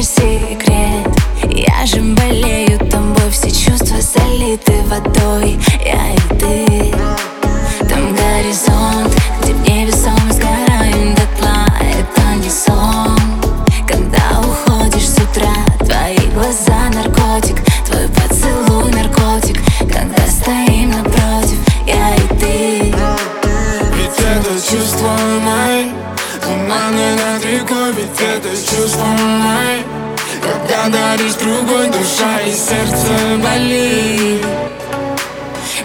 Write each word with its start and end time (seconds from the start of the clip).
же 0.00 0.06
секрет 0.06 1.06
Я 1.50 1.84
же 1.84 2.00
болею 2.00 2.78
тобой 2.78 3.30
Все 3.30 3.50
чувства 3.50 3.98
залиты 4.00 4.72
водой. 4.86 5.58
Я 5.84 6.14
и 6.14 6.18
ты 6.38 6.94
Там 7.86 8.14
горизонт, 8.14 9.14
где 9.42 9.52
в 9.52 9.68
небе 9.68 9.92
Рекой 27.42 27.92
Ведь 27.92 28.20
это 28.20 28.50
чувство 28.50 29.04
мои 29.04 29.82
Когда 30.42 30.88
даришь 30.88 31.34
другой 31.34 31.86
душа 31.86 32.40
и 32.46 32.52
сердце 32.52 33.08
болит 33.42 34.46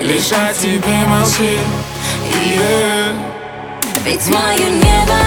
Лишь 0.02 0.32
о 0.32 0.54
тебе 0.54 1.06
молчит 1.08 1.60
yeah. 2.46 3.14
Ведь 4.06 4.28
мое 4.28 4.70
небо 4.70 5.25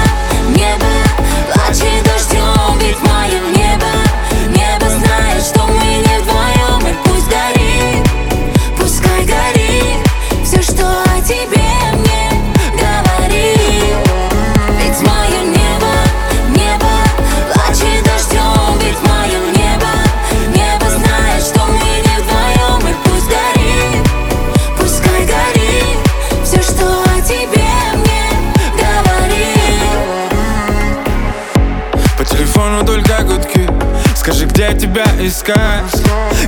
где 34.58 34.76
тебя 34.76 35.04
искать? 35.20 36.02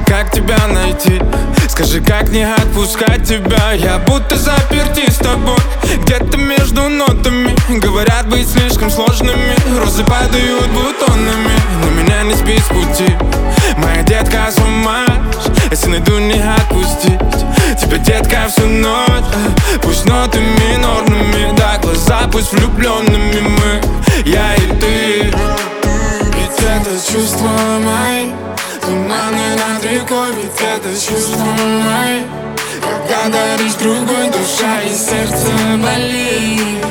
Как 0.04 0.32
тебя 0.32 0.58
найти? 0.66 1.22
Скажи, 1.68 2.00
как 2.00 2.28
не 2.30 2.42
отпускать 2.42 3.22
тебя? 3.22 3.70
Я 3.70 3.98
будто 3.98 4.36
заперти 4.36 5.08
с 5.08 5.18
тобой 5.18 5.60
Где-то 6.02 6.36
между 6.36 6.88
нотами. 6.88 7.54
Говорят 7.78 8.28
быть 8.28 8.50
слишком 8.50 8.90
сложными 8.90 9.54
Розы 9.78 10.02
падают 10.02 10.68
бутонами. 10.70 11.54
Но 11.80 11.90
меня 11.90 12.22
не 12.24 12.34
сбить 12.34 12.64
с 12.64 12.66
пути. 12.66 13.14
Моя 13.76 14.02
детка 14.02 14.50
с 14.50 14.58
ума. 14.58 15.06
Если 15.70 15.90
найду 15.90 16.18
не 16.18 16.42
отпустить 16.42 17.20
Тебя, 17.80 17.98
детка, 17.98 18.48
всю 18.48 18.66
ночь. 18.66 19.22
Пусть 19.82 20.04
ноты 20.06 20.40
минорными 20.40 21.56
Да, 21.56 21.78
глаза 21.80 22.22
пусть 22.32 22.50
влюбленными 22.50 23.40
мы. 23.40 23.80
Я 24.24 24.56
и 24.56 24.66
ты 24.80 25.69
чувство 27.00 27.48
мои 27.48 28.30
Туманы 28.80 29.56
над 29.56 29.84
рекой 29.84 30.32
Ведь 30.34 30.60
это 30.60 30.94
чувство 30.94 31.44
мои 31.44 32.22
Когда 32.80 33.28
даришь 33.28 33.74
другой 33.74 34.28
душа 34.28 34.82
и 34.82 34.92
сердце 34.92 35.48
болит. 35.78 36.84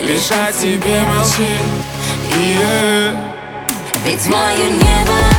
Лишь 0.00 0.30
о 0.30 0.52
тебе 0.52 1.00
молчит 1.00 1.94
yeah. 2.38 3.34
Ведь 4.04 4.26
мое 4.26 4.70
небо 4.70 5.33